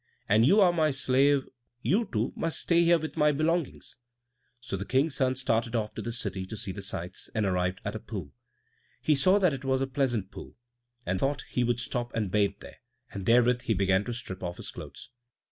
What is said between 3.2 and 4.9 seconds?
belongings." So the